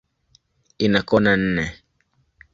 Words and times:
Ina 0.85 0.99
kona 1.09 1.33
nne. 1.41 1.65